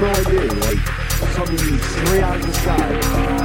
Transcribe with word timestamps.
no 0.00 0.10
idea. 0.10 0.52
Like 0.52 0.78
suddenly 1.34 1.78
three 1.78 2.20
out 2.20 2.36
of 2.36 2.46
the 2.46 2.52
sky. 2.52 3.37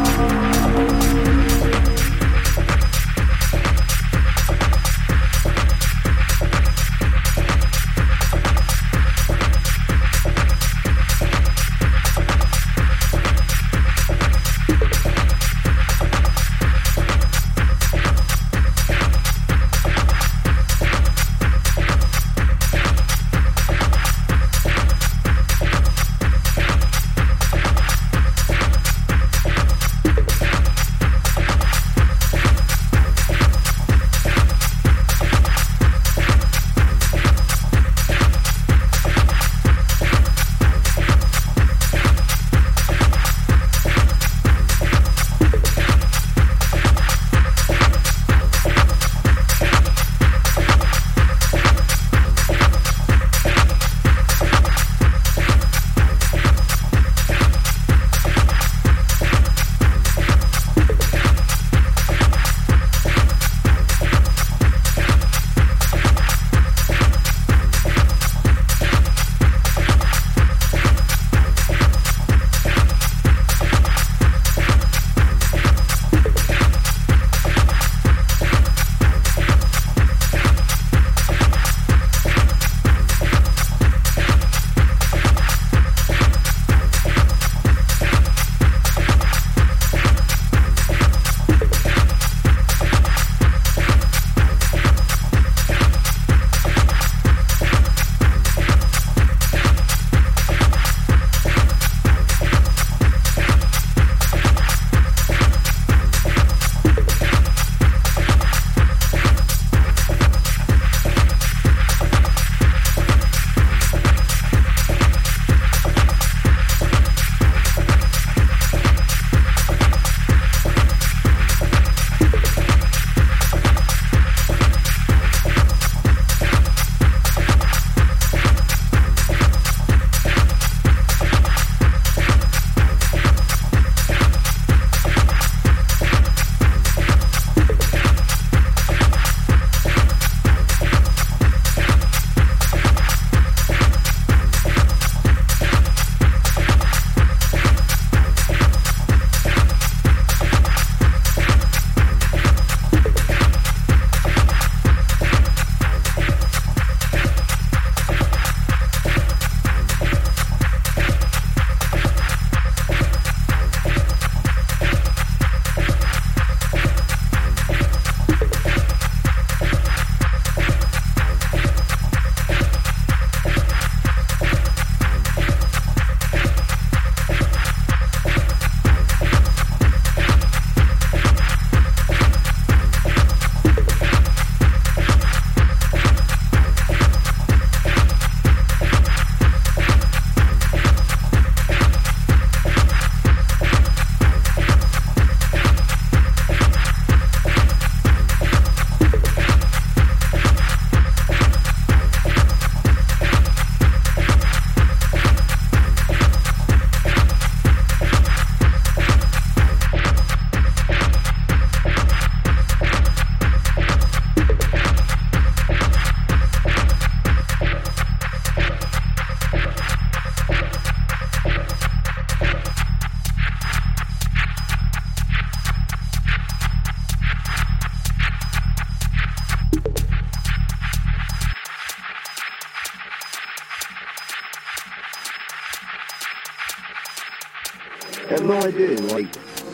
I 238.34 238.38
have 238.38 238.46
no 238.48 238.60
idea. 238.64 239.00
Like, 239.14 239.32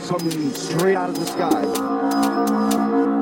coming 0.10 0.52
straight 0.52 0.98
out 0.98 1.08
of 1.08 1.16
the 1.18 1.26
sky. 1.26 3.19